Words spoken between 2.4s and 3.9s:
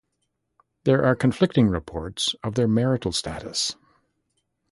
of their marital status.